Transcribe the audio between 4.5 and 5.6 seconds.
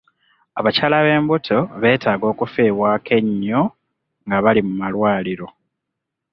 mu malwaliro.